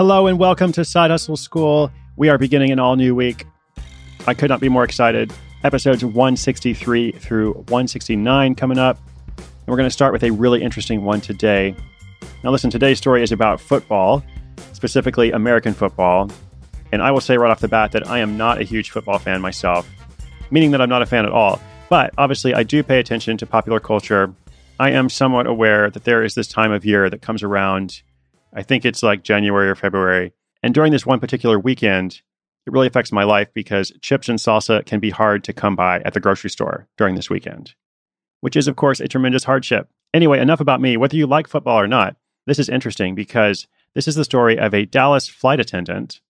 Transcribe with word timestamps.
Hello 0.00 0.26
and 0.28 0.38
welcome 0.38 0.72
to 0.72 0.82
Side 0.82 1.10
Hustle 1.10 1.36
School. 1.36 1.92
We 2.16 2.30
are 2.30 2.38
beginning 2.38 2.70
an 2.70 2.78
all 2.78 2.96
new 2.96 3.14
week. 3.14 3.44
I 4.26 4.32
could 4.32 4.48
not 4.48 4.58
be 4.58 4.70
more 4.70 4.82
excited. 4.82 5.30
Episodes 5.62 6.02
163 6.02 7.12
through 7.12 7.52
169 7.52 8.54
coming 8.54 8.78
up. 8.78 8.98
And 9.36 9.66
we're 9.66 9.76
going 9.76 9.86
to 9.86 9.92
start 9.92 10.14
with 10.14 10.24
a 10.24 10.30
really 10.30 10.62
interesting 10.62 11.04
one 11.04 11.20
today. 11.20 11.76
Now, 12.42 12.50
listen, 12.50 12.70
today's 12.70 12.96
story 12.96 13.22
is 13.22 13.30
about 13.30 13.60
football, 13.60 14.24
specifically 14.72 15.32
American 15.32 15.74
football. 15.74 16.30
And 16.92 17.02
I 17.02 17.10
will 17.10 17.20
say 17.20 17.36
right 17.36 17.50
off 17.50 17.60
the 17.60 17.68
bat 17.68 17.92
that 17.92 18.08
I 18.08 18.20
am 18.20 18.38
not 18.38 18.58
a 18.58 18.64
huge 18.64 18.88
football 18.92 19.18
fan 19.18 19.42
myself, 19.42 19.86
meaning 20.50 20.70
that 20.70 20.80
I'm 20.80 20.88
not 20.88 21.02
a 21.02 21.06
fan 21.06 21.26
at 21.26 21.32
all. 21.32 21.60
But 21.90 22.14
obviously, 22.16 22.54
I 22.54 22.62
do 22.62 22.82
pay 22.82 23.00
attention 23.00 23.36
to 23.36 23.44
popular 23.44 23.80
culture. 23.80 24.34
I 24.78 24.92
am 24.92 25.10
somewhat 25.10 25.46
aware 25.46 25.90
that 25.90 26.04
there 26.04 26.24
is 26.24 26.34
this 26.34 26.48
time 26.48 26.72
of 26.72 26.86
year 26.86 27.10
that 27.10 27.20
comes 27.20 27.42
around 27.42 28.00
I 28.52 28.62
think 28.62 28.84
it's 28.84 29.02
like 29.02 29.22
January 29.22 29.68
or 29.68 29.74
February. 29.74 30.32
And 30.62 30.74
during 30.74 30.92
this 30.92 31.06
one 31.06 31.20
particular 31.20 31.58
weekend, 31.58 32.22
it 32.66 32.72
really 32.72 32.86
affects 32.86 33.12
my 33.12 33.24
life 33.24 33.48
because 33.54 33.92
chips 34.02 34.28
and 34.28 34.38
salsa 34.38 34.84
can 34.84 35.00
be 35.00 35.10
hard 35.10 35.44
to 35.44 35.52
come 35.52 35.76
by 35.76 36.00
at 36.00 36.14
the 36.14 36.20
grocery 36.20 36.50
store 36.50 36.88
during 36.98 37.14
this 37.14 37.30
weekend, 37.30 37.74
which 38.40 38.56
is, 38.56 38.68
of 38.68 38.76
course, 38.76 39.00
a 39.00 39.08
tremendous 39.08 39.44
hardship. 39.44 39.88
Anyway, 40.12 40.40
enough 40.40 40.60
about 40.60 40.80
me. 40.80 40.96
Whether 40.96 41.16
you 41.16 41.26
like 41.26 41.48
football 41.48 41.80
or 41.80 41.86
not, 41.86 42.16
this 42.46 42.58
is 42.58 42.68
interesting 42.68 43.14
because 43.14 43.66
this 43.94 44.08
is 44.08 44.14
the 44.14 44.24
story 44.24 44.58
of 44.58 44.74
a 44.74 44.84
Dallas 44.86 45.28
flight 45.28 45.60
attendant. 45.60 46.20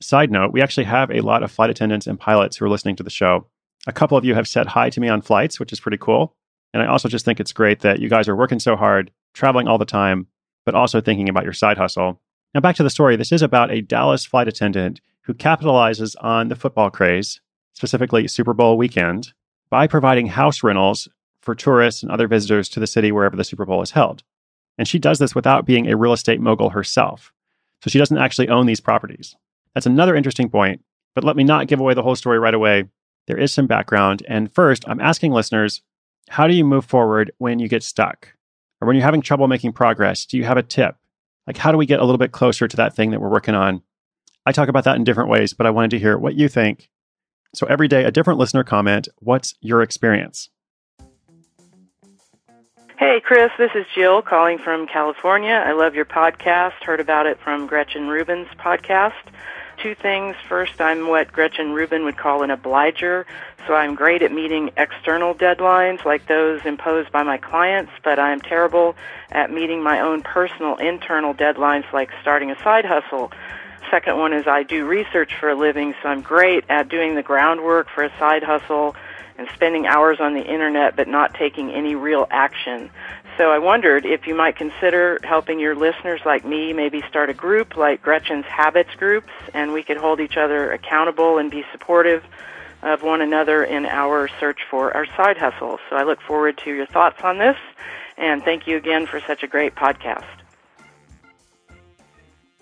Side 0.00 0.30
note, 0.30 0.52
we 0.52 0.62
actually 0.62 0.84
have 0.84 1.10
a 1.10 1.20
lot 1.20 1.42
of 1.42 1.50
flight 1.50 1.70
attendants 1.70 2.06
and 2.06 2.20
pilots 2.20 2.56
who 2.56 2.64
are 2.64 2.70
listening 2.70 2.96
to 2.96 3.02
the 3.02 3.10
show. 3.10 3.46
A 3.86 3.92
couple 3.92 4.16
of 4.16 4.24
you 4.24 4.34
have 4.34 4.48
said 4.48 4.68
hi 4.68 4.90
to 4.90 5.00
me 5.00 5.08
on 5.08 5.22
flights, 5.22 5.58
which 5.58 5.72
is 5.72 5.80
pretty 5.80 5.98
cool. 5.98 6.36
And 6.72 6.82
I 6.82 6.86
also 6.86 7.08
just 7.08 7.24
think 7.24 7.40
it's 7.40 7.52
great 7.52 7.80
that 7.80 7.98
you 7.98 8.08
guys 8.08 8.28
are 8.28 8.36
working 8.36 8.60
so 8.60 8.76
hard, 8.76 9.10
traveling 9.34 9.68
all 9.68 9.78
the 9.78 9.84
time, 9.84 10.28
but 10.64 10.74
also 10.74 11.00
thinking 11.00 11.28
about 11.28 11.44
your 11.44 11.52
side 11.52 11.78
hustle. 11.78 12.20
Now, 12.54 12.60
back 12.60 12.76
to 12.76 12.82
the 12.82 12.90
story. 12.90 13.16
This 13.16 13.32
is 13.32 13.42
about 13.42 13.70
a 13.70 13.80
Dallas 13.80 14.24
flight 14.24 14.48
attendant 14.48 15.00
who 15.22 15.34
capitalizes 15.34 16.16
on 16.20 16.48
the 16.48 16.56
football 16.56 16.90
craze, 16.90 17.40
specifically 17.74 18.26
Super 18.26 18.54
Bowl 18.54 18.76
weekend, 18.76 19.32
by 19.70 19.86
providing 19.86 20.26
house 20.26 20.62
rentals 20.62 21.08
for 21.40 21.54
tourists 21.54 22.02
and 22.02 22.10
other 22.10 22.26
visitors 22.26 22.68
to 22.70 22.80
the 22.80 22.86
city 22.86 23.12
wherever 23.12 23.36
the 23.36 23.44
Super 23.44 23.64
Bowl 23.64 23.82
is 23.82 23.92
held. 23.92 24.22
And 24.76 24.88
she 24.88 24.98
does 24.98 25.18
this 25.18 25.34
without 25.34 25.66
being 25.66 25.88
a 25.88 25.96
real 25.96 26.12
estate 26.12 26.40
mogul 26.40 26.70
herself. 26.70 27.32
So 27.82 27.90
she 27.90 27.98
doesn't 27.98 28.18
actually 28.18 28.48
own 28.48 28.66
these 28.66 28.80
properties. 28.80 29.36
That's 29.74 29.86
another 29.86 30.16
interesting 30.16 30.50
point, 30.50 30.82
but 31.14 31.24
let 31.24 31.36
me 31.36 31.44
not 31.44 31.68
give 31.68 31.80
away 31.80 31.94
the 31.94 32.02
whole 32.02 32.16
story 32.16 32.38
right 32.38 32.54
away. 32.54 32.84
There 33.26 33.38
is 33.38 33.52
some 33.52 33.66
background. 33.66 34.22
And 34.28 34.52
first, 34.52 34.84
I'm 34.88 35.00
asking 35.00 35.32
listeners 35.32 35.82
how 36.28 36.46
do 36.46 36.54
you 36.54 36.64
move 36.64 36.84
forward 36.84 37.32
when 37.38 37.58
you 37.58 37.68
get 37.68 37.82
stuck? 37.82 38.34
Or 38.80 38.86
when 38.86 38.96
you're 38.96 39.04
having 39.04 39.22
trouble 39.22 39.48
making 39.48 39.72
progress, 39.72 40.24
do 40.24 40.36
you 40.36 40.44
have 40.44 40.56
a 40.56 40.62
tip? 40.62 40.96
Like, 41.46 41.56
how 41.56 41.72
do 41.72 41.78
we 41.78 41.86
get 41.86 42.00
a 42.00 42.04
little 42.04 42.18
bit 42.18 42.32
closer 42.32 42.68
to 42.68 42.76
that 42.76 42.94
thing 42.94 43.10
that 43.10 43.20
we're 43.20 43.30
working 43.30 43.54
on? 43.54 43.82
I 44.46 44.52
talk 44.52 44.68
about 44.68 44.84
that 44.84 44.96
in 44.96 45.04
different 45.04 45.30
ways, 45.30 45.52
but 45.52 45.66
I 45.66 45.70
wanted 45.70 45.90
to 45.90 45.98
hear 45.98 46.16
what 46.16 46.34
you 46.34 46.48
think. 46.48 46.88
So 47.54 47.66
every 47.66 47.88
day, 47.88 48.04
a 48.04 48.10
different 48.10 48.38
listener 48.38 48.64
comment. 48.64 49.08
What's 49.18 49.54
your 49.60 49.82
experience? 49.82 50.48
Hey, 52.98 53.20
Chris, 53.24 53.50
this 53.58 53.70
is 53.74 53.86
Jill 53.94 54.22
calling 54.22 54.58
from 54.58 54.86
California. 54.86 55.64
I 55.66 55.72
love 55.72 55.94
your 55.94 56.04
podcast. 56.04 56.84
Heard 56.84 57.00
about 57.00 57.26
it 57.26 57.38
from 57.42 57.66
Gretchen 57.66 58.08
Rubin's 58.08 58.48
podcast 58.58 59.14
two 59.82 59.94
things. 59.94 60.36
First, 60.48 60.80
I'm 60.80 61.08
what 61.08 61.32
Gretchen 61.32 61.72
Rubin 61.72 62.04
would 62.04 62.16
call 62.16 62.42
an 62.42 62.50
obliger, 62.50 63.26
so 63.66 63.74
I'm 63.74 63.94
great 63.94 64.22
at 64.22 64.32
meeting 64.32 64.70
external 64.76 65.34
deadlines 65.34 66.04
like 66.04 66.26
those 66.26 66.60
imposed 66.64 67.10
by 67.12 67.22
my 67.22 67.38
clients, 67.38 67.92
but 68.04 68.18
I'm 68.18 68.40
terrible 68.40 68.96
at 69.30 69.50
meeting 69.50 69.82
my 69.82 70.00
own 70.00 70.22
personal 70.22 70.76
internal 70.76 71.34
deadlines 71.34 71.90
like 71.92 72.10
starting 72.20 72.50
a 72.50 72.62
side 72.62 72.84
hustle. 72.84 73.32
Second 73.90 74.18
one 74.18 74.32
is 74.32 74.46
I 74.46 74.62
do 74.62 74.86
research 74.86 75.32
for 75.38 75.48
a 75.48 75.54
living, 75.54 75.94
so 76.02 76.08
I'm 76.08 76.20
great 76.20 76.64
at 76.68 76.88
doing 76.88 77.14
the 77.14 77.22
groundwork 77.22 77.88
for 77.88 78.04
a 78.04 78.18
side 78.18 78.42
hustle 78.42 78.94
and 79.38 79.48
spending 79.54 79.86
hours 79.86 80.18
on 80.20 80.34
the 80.34 80.44
internet 80.44 80.94
but 80.96 81.08
not 81.08 81.34
taking 81.34 81.70
any 81.70 81.94
real 81.94 82.26
action. 82.30 82.90
So 83.40 83.50
I 83.50 83.58
wondered 83.58 84.04
if 84.04 84.26
you 84.26 84.34
might 84.34 84.56
consider 84.56 85.18
helping 85.24 85.58
your 85.58 85.74
listeners 85.74 86.20
like 86.26 86.44
me 86.44 86.74
maybe 86.74 87.02
start 87.08 87.30
a 87.30 87.32
group 87.32 87.74
like 87.74 88.02
Gretchen's 88.02 88.44
Habits 88.44 88.94
groups, 88.98 89.30
and 89.54 89.72
we 89.72 89.82
could 89.82 89.96
hold 89.96 90.20
each 90.20 90.36
other 90.36 90.70
accountable 90.70 91.38
and 91.38 91.50
be 91.50 91.64
supportive 91.72 92.22
of 92.82 93.02
one 93.02 93.22
another 93.22 93.64
in 93.64 93.86
our 93.86 94.28
search 94.38 94.58
for 94.70 94.94
our 94.94 95.06
side 95.16 95.38
hustles. 95.38 95.80
So 95.88 95.96
I 95.96 96.02
look 96.02 96.20
forward 96.20 96.58
to 96.64 96.74
your 96.74 96.84
thoughts 96.84 97.22
on 97.22 97.38
this, 97.38 97.56
and 98.18 98.42
thank 98.42 98.66
you 98.66 98.76
again 98.76 99.06
for 99.06 99.22
such 99.26 99.42
a 99.42 99.46
great 99.46 99.74
podcast. 99.74 100.26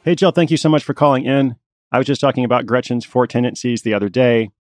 Hey, 0.05 0.15
Jill, 0.15 0.31
thank 0.31 0.53
you 0.53 0.57
so 0.57 0.69
much 0.69 0.85
for 0.85 0.95
calling 0.95 1.25
in. 1.25 1.57
I 1.91 1.99
was 1.99 2.07
just 2.07 2.21
talking 2.21 2.45
about 2.45 2.67
Gretchen's 2.67 3.05
four 3.05 3.27
tendencies 3.27 3.83
the 3.83 3.95
other 3.95 4.09
day. 4.09 4.53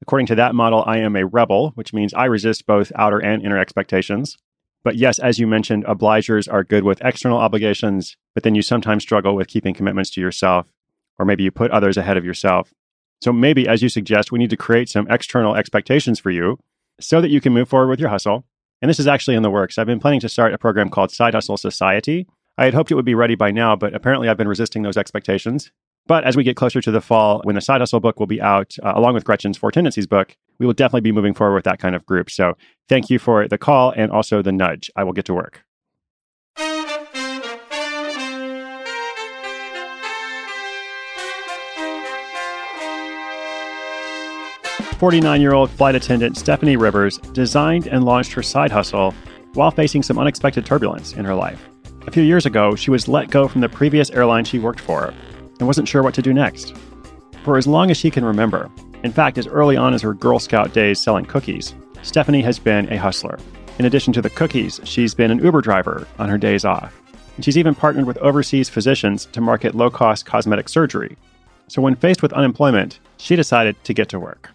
According 0.00 0.28
to 0.28 0.36
that 0.36 0.54
model, 0.54 0.84
I 0.86 0.98
am 0.98 1.16
a 1.16 1.26
rebel, 1.26 1.72
which 1.74 1.92
means 1.92 2.14
I 2.14 2.26
resist 2.26 2.68
both 2.68 2.92
outer 2.94 3.18
and 3.18 3.42
inner 3.42 3.58
expectations. 3.58 4.36
But 4.86 4.94
yes, 4.94 5.18
as 5.18 5.40
you 5.40 5.48
mentioned, 5.48 5.84
obligers 5.86 6.46
are 6.48 6.62
good 6.62 6.84
with 6.84 7.04
external 7.04 7.38
obligations, 7.38 8.16
but 8.34 8.44
then 8.44 8.54
you 8.54 8.62
sometimes 8.62 9.02
struggle 9.02 9.34
with 9.34 9.48
keeping 9.48 9.74
commitments 9.74 10.10
to 10.10 10.20
yourself, 10.20 10.68
or 11.18 11.26
maybe 11.26 11.42
you 11.42 11.50
put 11.50 11.72
others 11.72 11.96
ahead 11.96 12.16
of 12.16 12.24
yourself. 12.24 12.72
So 13.20 13.32
maybe, 13.32 13.66
as 13.66 13.82
you 13.82 13.88
suggest, 13.88 14.30
we 14.30 14.38
need 14.38 14.50
to 14.50 14.56
create 14.56 14.88
some 14.88 15.10
external 15.10 15.56
expectations 15.56 16.20
for 16.20 16.30
you 16.30 16.60
so 17.00 17.20
that 17.20 17.30
you 17.30 17.40
can 17.40 17.52
move 17.52 17.68
forward 17.68 17.88
with 17.88 17.98
your 17.98 18.10
hustle. 18.10 18.44
And 18.80 18.88
this 18.88 19.00
is 19.00 19.08
actually 19.08 19.34
in 19.34 19.42
the 19.42 19.50
works. 19.50 19.76
I've 19.76 19.88
been 19.88 19.98
planning 19.98 20.20
to 20.20 20.28
start 20.28 20.54
a 20.54 20.58
program 20.58 20.88
called 20.88 21.10
Side 21.10 21.34
Hustle 21.34 21.56
Society. 21.56 22.28
I 22.56 22.66
had 22.66 22.74
hoped 22.74 22.92
it 22.92 22.94
would 22.94 23.04
be 23.04 23.16
ready 23.16 23.34
by 23.34 23.50
now, 23.50 23.74
but 23.74 23.92
apparently 23.92 24.28
I've 24.28 24.36
been 24.36 24.46
resisting 24.46 24.84
those 24.84 24.96
expectations. 24.96 25.72
But 26.08 26.22
as 26.22 26.36
we 26.36 26.44
get 26.44 26.54
closer 26.54 26.80
to 26.80 26.90
the 26.92 27.00
fall, 27.00 27.40
when 27.42 27.56
the 27.56 27.60
side 27.60 27.80
hustle 27.80 27.98
book 27.98 28.20
will 28.20 28.28
be 28.28 28.40
out, 28.40 28.76
uh, 28.82 28.92
along 28.94 29.14
with 29.14 29.24
Gretchen's 29.24 29.58
Four 29.58 29.72
Tendencies 29.72 30.06
book, 30.06 30.36
we 30.60 30.66
will 30.66 30.72
definitely 30.72 31.00
be 31.00 31.10
moving 31.10 31.34
forward 31.34 31.56
with 31.56 31.64
that 31.64 31.80
kind 31.80 31.96
of 31.96 32.06
group. 32.06 32.30
So 32.30 32.56
thank 32.88 33.10
you 33.10 33.18
for 33.18 33.48
the 33.48 33.58
call 33.58 33.92
and 33.96 34.12
also 34.12 34.40
the 34.40 34.52
nudge. 34.52 34.88
I 34.94 35.02
will 35.02 35.12
get 35.12 35.24
to 35.24 35.34
work. 35.34 35.62
Forty-nine-year-old 44.98 45.70
flight 45.72 45.94
attendant 45.94 46.38
Stephanie 46.38 46.76
Rivers 46.76 47.18
designed 47.18 47.86
and 47.86 48.04
launched 48.04 48.32
her 48.32 48.42
side 48.42 48.70
hustle 48.70 49.12
while 49.52 49.70
facing 49.70 50.02
some 50.02 50.18
unexpected 50.18 50.64
turbulence 50.64 51.12
in 51.12 51.24
her 51.24 51.34
life. 51.34 51.68
A 52.06 52.10
few 52.10 52.22
years 52.22 52.46
ago, 52.46 52.76
she 52.76 52.90
was 52.90 53.08
let 53.08 53.30
go 53.30 53.48
from 53.48 53.60
the 53.60 53.68
previous 53.68 54.10
airline 54.10 54.44
she 54.44 54.58
worked 54.58 54.80
for 54.80 55.12
and 55.58 55.66
wasn't 55.66 55.88
sure 55.88 56.02
what 56.02 56.14
to 56.14 56.22
do 56.22 56.32
next. 56.32 56.74
For 57.44 57.56
as 57.56 57.66
long 57.66 57.90
as 57.90 57.96
she 57.96 58.10
can 58.10 58.24
remember, 58.24 58.70
in 59.02 59.12
fact, 59.12 59.38
as 59.38 59.46
early 59.46 59.76
on 59.76 59.94
as 59.94 60.02
her 60.02 60.14
Girl 60.14 60.38
Scout 60.38 60.72
days 60.72 60.98
selling 60.98 61.24
cookies, 61.24 61.74
Stephanie 62.02 62.42
has 62.42 62.58
been 62.58 62.92
a 62.92 62.98
hustler. 62.98 63.38
In 63.78 63.84
addition 63.84 64.12
to 64.14 64.22
the 64.22 64.30
cookies, 64.30 64.80
she's 64.84 65.14
been 65.14 65.30
an 65.30 65.44
Uber 65.44 65.60
driver 65.60 66.08
on 66.18 66.28
her 66.28 66.38
days 66.38 66.64
off. 66.64 66.98
And 67.36 67.44
she's 67.44 67.58
even 67.58 67.74
partnered 67.74 68.06
with 68.06 68.16
overseas 68.18 68.68
physicians 68.68 69.26
to 69.26 69.40
market 69.40 69.74
low 69.74 69.90
cost 69.90 70.24
cosmetic 70.24 70.68
surgery. 70.68 71.16
So 71.68 71.82
when 71.82 71.94
faced 71.94 72.22
with 72.22 72.32
unemployment, 72.32 72.98
she 73.18 73.36
decided 73.36 73.82
to 73.84 73.94
get 73.94 74.08
to 74.10 74.20
work. 74.20 74.50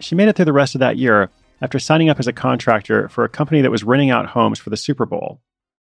She 0.00 0.14
made 0.14 0.28
it 0.28 0.36
through 0.36 0.46
the 0.46 0.52
rest 0.52 0.74
of 0.74 0.80
that 0.80 0.96
year 0.96 1.30
after 1.62 1.78
signing 1.78 2.10
up 2.10 2.18
as 2.18 2.26
a 2.26 2.32
contractor 2.32 3.08
for 3.08 3.24
a 3.24 3.28
company 3.28 3.62
that 3.62 3.70
was 3.70 3.84
renting 3.84 4.10
out 4.10 4.26
homes 4.26 4.58
for 4.58 4.70
the 4.70 4.76
Super 4.76 5.06
Bowl. 5.06 5.40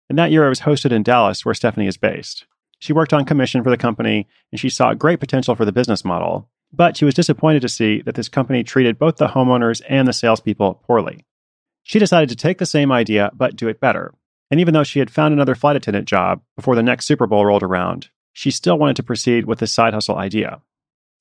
And 0.09 0.19
that 0.19 0.33
year 0.33 0.47
it 0.47 0.49
was 0.49 0.61
hosted 0.61 0.91
in 0.91 1.03
Dallas, 1.03 1.45
where 1.45 1.55
Stephanie 1.55 1.87
is 1.87 1.97
based. 1.97 2.47
She 2.81 2.95
worked 2.95 3.13
on 3.13 3.27
commission 3.27 3.63
for 3.63 3.71
the 3.71 3.77
company 3.77 4.27
and 4.51 4.59
she 4.59 4.71
saw 4.71 4.95
great 4.95 5.21
potential 5.21 5.55
for 5.55 5.67
the 5.67 5.73
business 5.73 6.05
model, 6.05 6.49
but 6.73 6.97
she 6.97 7.05
was 7.05 7.15
disappointed 7.15 7.61
to 7.63 7.69
see 7.69 8.01
that 8.03 8.15
this 8.15 8.29
company 8.29 8.65
treated 8.65 8.99
both 8.99 9.17
the 9.17 9.29
homeowners 9.29 9.83
and 9.89 10.09
the 10.09 10.13
salespeople 10.15 10.83
poorly. 10.87 11.27
She 11.83 11.99
decided 11.99 12.31
to 12.31 12.37
take 12.37 12.59
the 12.59 12.67
same 12.67 12.91
idea 12.91 13.31
but 13.35 13.55
do 13.55 13.69
it 13.69 13.81
better. 13.81 14.15
And 14.51 14.61
even 14.61 14.75
though 14.75 14.83
she 14.83 14.99
had 14.99 15.11
found 15.11 15.35
another 15.35 15.55
flight 15.55 15.77
attendant 15.77 16.09
job 16.09 16.41
before 16.57 16.75
the 16.75 16.83
next 16.83 17.05
Super 17.05 17.27
Bowl 17.27 17.45
rolled 17.45 17.63
around, 17.63 18.09
she 18.33 18.51
still 18.51 18.79
wanted 18.79 18.97
to 18.97 19.03
proceed 19.03 19.45
with 19.45 19.59
this 19.59 19.73
side 19.73 19.93
hustle 19.93 20.17
idea. 20.17 20.63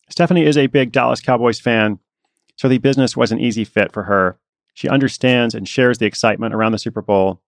Stephanie 0.10 0.46
is 0.46 0.58
a 0.58 0.68
big 0.68 0.92
Dallas 0.92 1.22
Cowboys 1.22 1.60
fan, 1.60 2.00
so 2.56 2.70
the 2.70 2.78
business 2.78 3.18
was 3.18 3.32
an 3.32 3.40
easy 3.40 3.66
fit 3.66 3.92
for 3.92 4.04
her. 4.04 4.40
She 4.74 4.88
understands 4.88 5.54
and 5.54 5.68
shares 5.68 5.98
the 5.98 6.06
excitement 6.06 6.56
around 6.56 6.72
the 6.72 6.80
Super 6.80 7.02
Bowl, 7.02 7.42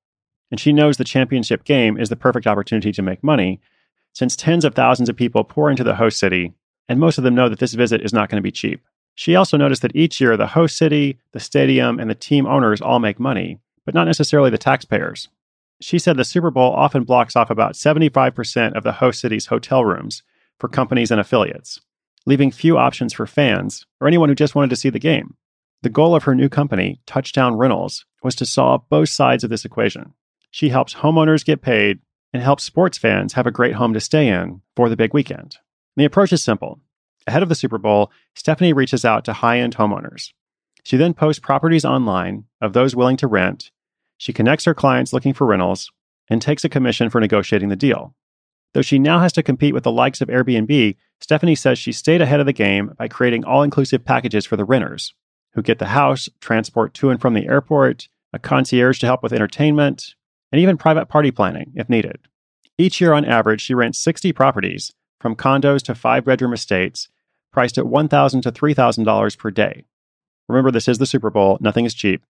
and 0.51 0.59
she 0.59 0.73
knows 0.73 0.97
the 0.97 1.03
championship 1.03 1.63
game 1.63 1.97
is 1.97 2.09
the 2.09 2.15
perfect 2.17 2.45
opportunity 2.45 2.91
to 2.91 3.01
make 3.01 3.23
money 3.23 3.61
since 4.13 4.35
tens 4.35 4.65
of 4.65 4.75
thousands 4.75 5.09
of 5.09 5.15
people 5.15 5.43
pour 5.43 5.69
into 5.69 5.83
the 5.83 5.95
host 5.95 6.19
city, 6.19 6.53
and 6.87 6.99
most 6.99 7.17
of 7.17 7.23
them 7.23 7.35
know 7.35 7.49
that 7.49 7.59
this 7.59 7.73
visit 7.73 8.01
is 8.01 8.13
not 8.13 8.29
going 8.29 8.37
to 8.37 8.41
be 8.41 8.51
cheap. 8.51 8.81
She 9.15 9.35
also 9.35 9.57
noticed 9.57 9.81
that 9.81 9.95
each 9.95 10.19
year 10.19 10.37
the 10.37 10.47
host 10.47 10.77
city, 10.77 11.19
the 11.31 11.39
stadium, 11.39 11.99
and 11.99 12.09
the 12.09 12.15
team 12.15 12.45
owners 12.45 12.81
all 12.81 12.99
make 12.99 13.19
money, 13.19 13.59
but 13.85 13.93
not 13.93 14.05
necessarily 14.07 14.49
the 14.49 14.57
taxpayers. 14.57 15.29
She 15.81 15.99
said 15.99 16.17
the 16.17 16.25
Super 16.25 16.51
Bowl 16.51 16.71
often 16.71 17.03
blocks 17.03 17.35
off 17.35 17.49
about 17.49 17.73
75% 17.73 18.73
of 18.73 18.83
the 18.83 18.93
host 18.93 19.19
city's 19.19 19.47
hotel 19.47 19.83
rooms 19.83 20.23
for 20.59 20.67
companies 20.67 21.11
and 21.11 21.19
affiliates, 21.19 21.81
leaving 22.25 22.51
few 22.51 22.77
options 22.77 23.13
for 23.13 23.25
fans 23.25 23.85
or 23.99 24.07
anyone 24.07 24.29
who 24.29 24.35
just 24.35 24.53
wanted 24.53 24.69
to 24.69 24.75
see 24.75 24.89
the 24.89 24.99
game. 24.99 25.35
The 25.81 25.89
goal 25.89 26.13
of 26.13 26.23
her 26.23 26.35
new 26.35 26.49
company, 26.49 27.01
Touchdown 27.07 27.55
Rentals, 27.55 28.05
was 28.21 28.35
to 28.35 28.45
solve 28.45 28.87
both 28.89 29.09
sides 29.09 29.43
of 29.43 29.49
this 29.49 29.65
equation. 29.65 30.13
She 30.51 30.69
helps 30.69 30.93
homeowners 30.93 31.43
get 31.43 31.63
paid 31.63 31.99
and 32.33 32.41
helps 32.41 32.63
sports 32.63 32.97
fans 32.97 33.33
have 33.33 33.47
a 33.47 33.51
great 33.51 33.75
home 33.75 33.93
to 33.93 33.99
stay 33.99 34.27
in 34.27 34.61
for 34.75 34.89
the 34.89 34.95
big 34.95 35.13
weekend. 35.13 35.57
And 35.95 36.01
the 36.01 36.05
approach 36.05 36.31
is 36.31 36.43
simple. 36.43 36.79
Ahead 37.27 37.43
of 37.43 37.49
the 37.49 37.55
Super 37.55 37.77
Bowl, 37.77 38.11
Stephanie 38.35 38.73
reaches 38.73 39.05
out 39.05 39.25
to 39.25 39.33
high 39.33 39.59
end 39.59 39.75
homeowners. 39.75 40.31
She 40.83 40.97
then 40.97 41.13
posts 41.13 41.39
properties 41.39 41.85
online 41.85 42.45
of 42.59 42.73
those 42.73 42.95
willing 42.95 43.17
to 43.17 43.27
rent. 43.27 43.71
She 44.17 44.33
connects 44.33 44.65
her 44.65 44.73
clients 44.73 45.13
looking 45.13 45.33
for 45.33 45.45
rentals 45.45 45.91
and 46.29 46.41
takes 46.41 46.63
a 46.63 46.69
commission 46.69 47.09
for 47.09 47.19
negotiating 47.19 47.69
the 47.69 47.75
deal. 47.75 48.15
Though 48.73 48.81
she 48.81 48.99
now 48.99 49.19
has 49.19 49.33
to 49.33 49.43
compete 49.43 49.73
with 49.73 49.83
the 49.83 49.91
likes 49.91 50.21
of 50.21 50.29
Airbnb, 50.29 50.95
Stephanie 51.19 51.55
says 51.55 51.77
she 51.77 51.91
stayed 51.91 52.21
ahead 52.21 52.39
of 52.39 52.45
the 52.45 52.53
game 52.53 52.93
by 52.97 53.07
creating 53.07 53.43
all 53.43 53.63
inclusive 53.63 54.05
packages 54.05 54.45
for 54.45 54.55
the 54.55 54.65
renters, 54.65 55.13
who 55.53 55.61
get 55.61 55.77
the 55.77 55.87
house, 55.87 56.29
transport 56.39 56.93
to 56.95 57.09
and 57.09 57.19
from 57.19 57.33
the 57.33 57.47
airport, 57.47 58.07
a 58.33 58.39
concierge 58.39 58.99
to 58.99 59.05
help 59.05 59.21
with 59.21 59.33
entertainment, 59.33 60.15
and 60.51 60.61
even 60.61 60.77
private 60.77 61.07
party 61.07 61.31
planning 61.31 61.71
if 61.75 61.89
needed. 61.89 62.19
Each 62.77 62.99
year, 62.99 63.13
on 63.13 63.25
average, 63.25 63.61
she 63.61 63.73
rents 63.73 63.99
60 63.99 64.33
properties, 64.33 64.93
from 65.19 65.35
condos 65.35 65.83
to 65.83 65.95
five 65.95 66.25
bedroom 66.25 66.53
estates, 66.53 67.09
priced 67.51 67.77
at 67.77 67.85
$1,000 67.85 68.41
to 68.41 68.51
$3,000 68.51 69.37
per 69.37 69.51
day. 69.51 69.85
Remember, 70.47 70.71
this 70.71 70.87
is 70.87 70.97
the 70.97 71.05
Super 71.05 71.29
Bowl, 71.29 71.57
nothing 71.61 71.85
is 71.85 71.93
cheap. 71.93 72.23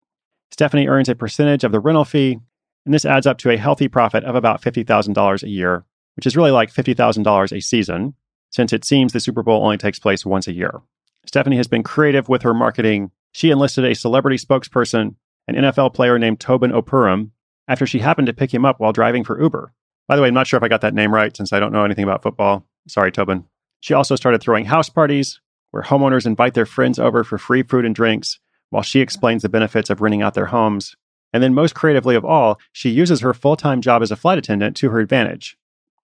Stephanie 0.50 0.88
earns 0.88 1.08
a 1.08 1.14
percentage 1.14 1.62
of 1.62 1.72
the 1.72 1.80
rental 1.80 2.04
fee, 2.04 2.38
and 2.84 2.94
this 2.94 3.04
adds 3.04 3.26
up 3.26 3.38
to 3.38 3.50
a 3.50 3.56
healthy 3.56 3.88
profit 3.88 4.24
of 4.24 4.34
about 4.34 4.60
$50,000 4.60 5.42
a 5.42 5.48
year, 5.48 5.84
which 6.16 6.26
is 6.26 6.36
really 6.36 6.50
like 6.50 6.72
$50,000 6.72 7.56
a 7.56 7.60
season, 7.60 8.14
since 8.50 8.72
it 8.72 8.84
seems 8.84 9.12
the 9.12 9.20
Super 9.20 9.42
Bowl 9.42 9.62
only 9.62 9.78
takes 9.78 9.98
place 9.98 10.26
once 10.26 10.48
a 10.48 10.52
year. 10.52 10.80
Stephanie 11.26 11.56
has 11.56 11.68
been 11.68 11.82
creative 11.82 12.28
with 12.28 12.42
her 12.42 12.54
marketing. 12.54 13.10
She 13.32 13.50
enlisted 13.50 13.84
a 13.84 13.94
celebrity 13.94 14.36
spokesperson, 14.36 15.14
an 15.46 15.54
NFL 15.54 15.94
player 15.94 16.18
named 16.18 16.40
Toben 16.40 16.72
Opurum, 16.72 17.30
after 17.70 17.86
she 17.86 18.00
happened 18.00 18.26
to 18.26 18.32
pick 18.32 18.52
him 18.52 18.64
up 18.64 18.80
while 18.80 18.92
driving 18.92 19.22
for 19.22 19.40
Uber. 19.40 19.72
By 20.08 20.16
the 20.16 20.22
way, 20.22 20.28
I'm 20.28 20.34
not 20.34 20.48
sure 20.48 20.56
if 20.58 20.64
I 20.64 20.68
got 20.68 20.80
that 20.80 20.92
name 20.92 21.14
right 21.14 21.34
since 21.34 21.52
I 21.52 21.60
don't 21.60 21.72
know 21.72 21.84
anything 21.84 22.02
about 22.02 22.24
football. 22.24 22.66
Sorry, 22.88 23.12
Toben. 23.12 23.44
She 23.78 23.94
also 23.94 24.16
started 24.16 24.42
throwing 24.42 24.64
house 24.64 24.88
parties 24.88 25.40
where 25.70 25.84
homeowners 25.84 26.26
invite 26.26 26.54
their 26.54 26.66
friends 26.66 26.98
over 26.98 27.22
for 27.22 27.38
free 27.38 27.62
food 27.62 27.84
and 27.84 27.94
drinks 27.94 28.40
while 28.70 28.82
she 28.82 28.98
explains 28.98 29.42
the 29.42 29.48
benefits 29.48 29.88
of 29.88 30.00
renting 30.00 30.20
out 30.20 30.34
their 30.34 30.46
homes. 30.46 30.96
And 31.32 31.44
then, 31.44 31.54
most 31.54 31.76
creatively 31.76 32.16
of 32.16 32.24
all, 32.24 32.58
she 32.72 32.90
uses 32.90 33.20
her 33.20 33.32
full 33.32 33.54
time 33.54 33.80
job 33.80 34.02
as 34.02 34.10
a 34.10 34.16
flight 34.16 34.36
attendant 34.36 34.76
to 34.78 34.90
her 34.90 34.98
advantage. 34.98 35.56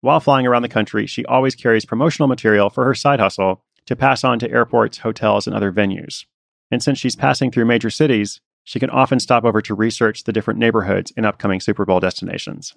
While 0.01 0.19
flying 0.19 0.45
around 0.45 0.63
the 0.63 0.69
country, 0.69 1.07
she 1.07 1.23
always 1.25 1.55
carries 1.55 1.85
promotional 1.85 2.27
material 2.27 2.69
for 2.69 2.83
her 2.83 2.93
side 2.93 3.21
hustle 3.21 3.63
to 3.85 3.95
pass 3.95 4.25
on 4.25 4.37
to 4.39 4.51
airports, 4.51 4.97
hotels, 4.97 5.47
and 5.47 5.55
other 5.55 5.71
venues. 5.71 6.25
And 6.69 6.83
since 6.83 6.99
she's 6.99 7.15
passing 7.15 7.51
through 7.51 7.65
major 7.65 7.89
cities, 7.89 8.41
she 8.63 8.79
can 8.79 8.89
often 8.89 9.19
stop 9.19 9.43
over 9.43 9.61
to 9.61 9.75
research 9.75 10.23
the 10.23 10.33
different 10.33 10.59
neighborhoods 10.59 11.11
in 11.17 11.25
upcoming 11.25 11.59
Super 11.59 11.85
Bowl 11.85 11.99
destinations. 11.99 12.75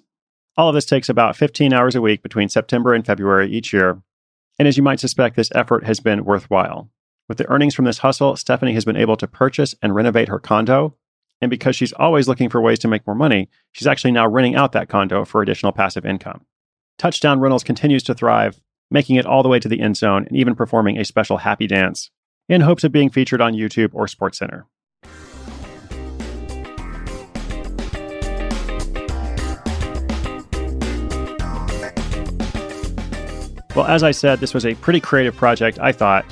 All 0.57 0.69
of 0.69 0.75
this 0.75 0.85
takes 0.85 1.07
about 1.07 1.35
15 1.35 1.71
hours 1.73 1.95
a 1.95 2.01
week 2.01 2.23
between 2.23 2.49
September 2.49 2.93
and 2.93 3.05
February 3.05 3.49
each 3.49 3.71
year. 3.71 4.01
And 4.57 4.67
as 4.67 4.75
you 4.75 4.83
might 4.83 4.99
suspect, 4.99 5.35
this 5.35 5.51
effort 5.53 5.85
has 5.85 5.99
been 5.99 6.25
worthwhile. 6.25 6.89
With 7.29 7.37
the 7.37 7.47
earnings 7.49 7.75
from 7.75 7.85
this 7.85 7.99
hustle, 7.99 8.35
Stephanie 8.35 8.73
has 8.73 8.85
been 8.85 8.97
able 8.97 9.17
to 9.17 9.27
purchase 9.27 9.75
and 9.81 9.93
renovate 9.93 10.29
her 10.29 10.39
condo. 10.39 10.95
And 11.41 11.51
because 11.51 11.75
she's 11.75 11.93
always 11.93 12.27
looking 12.27 12.49
for 12.49 12.59
ways 12.59 12.79
to 12.79 12.87
make 12.87 13.05
more 13.05 13.15
money, 13.15 13.49
she's 13.71 13.87
actually 13.87 14.11
now 14.11 14.27
renting 14.27 14.55
out 14.55 14.71
that 14.71 14.89
condo 14.89 15.25
for 15.25 15.41
additional 15.41 15.71
passive 15.71 16.05
income. 16.05 16.45
Touchdown 16.97 17.39
Rentals 17.39 17.63
continues 17.63 18.01
to 18.03 18.15
thrive, 18.15 18.59
making 18.89 19.17
it 19.17 19.25
all 19.25 19.43
the 19.43 19.49
way 19.49 19.59
to 19.59 19.67
the 19.67 19.81
end 19.81 19.97
zone 19.97 20.25
and 20.27 20.35
even 20.35 20.55
performing 20.55 20.97
a 20.97 21.05
special 21.05 21.37
happy 21.37 21.67
dance 21.67 22.09
in 22.49 22.61
hopes 22.61 22.83
of 22.83 22.91
being 22.91 23.09
featured 23.09 23.41
on 23.41 23.53
YouTube 23.53 23.91
or 23.93 24.07
SportsCenter. 24.07 24.63
Well, 33.77 33.85
as 33.85 34.01
I 34.01 34.09
said, 34.09 34.39
this 34.39 34.55
was 34.55 34.65
a 34.65 34.73
pretty 34.73 34.99
creative 34.99 35.35
project, 35.35 35.77
I 35.79 35.91
thought. 35.91 36.25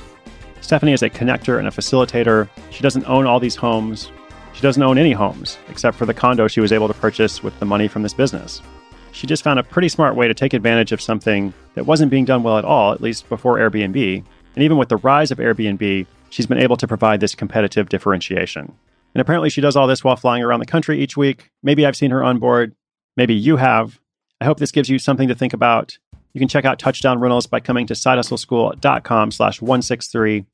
Stephanie 0.62 0.94
is 0.94 1.04
a 1.04 1.12
connector 1.12 1.60
and 1.60 1.68
a 1.68 1.72
facilitator. 1.72 2.50
She 2.72 2.82
doesn't 2.82 3.06
own 3.08 3.28
all 3.28 3.40
these 3.40 3.56
homes. 3.56 4.12
She 4.54 4.64
doesn't 4.64 4.82
own 4.82 4.98
any 4.98 5.12
homes, 5.12 5.60
except 5.70 5.96
for 5.96 6.08
the 6.08 6.14
condo 6.16 6.48
she 6.48 6.60
was 6.60 6.72
able 6.72 6.88
to 6.88 6.96
purchase 6.96 7.44
with 7.44 7.60
the 7.60 7.66
money 7.68 7.88
from 7.88 8.02
this 8.02 8.16
business. 8.16 8.64
She 9.12 9.28
just 9.28 9.44
found 9.44 9.60
a 9.60 9.64
pretty 9.64 9.90
smart 9.90 10.16
way 10.16 10.28
to 10.28 10.34
take 10.34 10.56
advantage 10.56 10.92
of 10.92 11.00
something 11.00 11.54
that 11.76 11.86
wasn't 11.86 12.10
being 12.10 12.26
done 12.26 12.42
well 12.42 12.58
at 12.58 12.66
all, 12.66 12.94
at 12.94 13.02
least 13.02 13.30
before 13.30 13.58
Airbnb. 13.58 14.24
And 14.56 14.64
even 14.64 14.78
with 14.78 14.90
the 14.90 14.98
rise 14.98 15.30
of 15.30 15.38
Airbnb, 15.38 16.08
she's 16.32 16.48
been 16.48 16.58
able 16.58 16.78
to 16.78 16.88
provide 16.88 17.20
this 17.20 17.36
competitive 17.36 17.90
differentiation. 17.90 18.74
And 19.14 19.22
apparently, 19.22 19.52
she 19.52 19.62
does 19.62 19.76
all 19.76 19.86
this 19.86 20.04
while 20.04 20.16
flying 20.16 20.42
around 20.42 20.62
the 20.62 20.66
country 20.66 21.00
each 21.00 21.16
week. 21.16 21.52
Maybe 21.62 21.86
I've 21.86 21.96
seen 21.96 22.10
her 22.10 22.24
on 22.24 22.40
board. 22.40 22.76
Maybe 23.16 23.36
you 23.36 23.58
have. 23.58 24.00
I 24.42 24.46
hope 24.46 24.58
this 24.58 24.72
gives 24.72 24.90
you 24.90 24.98
something 24.98 25.28
to 25.28 25.36
think 25.36 25.54
about 25.54 26.00
you 26.36 26.40
can 26.40 26.50
check 26.50 26.66
out 26.66 26.78
Touchdown 26.80 27.18
Rentals 27.22 27.48
by 27.48 27.62
coming 27.62 27.88
to 27.88 27.94
sidehustleschool.com 27.94 29.32
slash 29.32 29.62
163. 29.62 30.46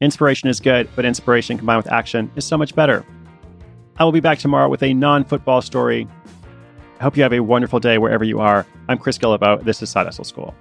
Inspiration 0.00 0.48
is 0.48 0.60
good, 0.60 0.88
but 0.96 1.04
inspiration 1.04 1.58
combined 1.58 1.84
with 1.84 1.92
action 1.92 2.30
is 2.36 2.46
so 2.46 2.56
much 2.56 2.74
better. 2.74 3.04
I 3.98 4.04
will 4.04 4.12
be 4.12 4.20
back 4.20 4.38
tomorrow 4.38 4.70
with 4.70 4.82
a 4.82 4.94
non-football 4.94 5.60
story. 5.60 6.08
I 6.98 7.02
hope 7.02 7.18
you 7.18 7.22
have 7.22 7.34
a 7.34 7.40
wonderful 7.40 7.80
day 7.80 7.98
wherever 7.98 8.24
you 8.24 8.40
are. 8.40 8.66
I'm 8.88 8.96
Chris 8.96 9.18
Guillebeau. 9.18 9.62
This 9.62 9.82
is 9.82 9.90
Side 9.90 10.06
Hustle 10.06 10.24
School. 10.24 10.54